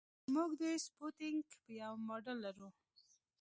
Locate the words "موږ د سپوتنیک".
0.33-1.49